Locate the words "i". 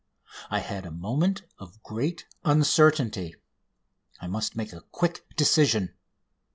0.49-0.61, 4.19-4.25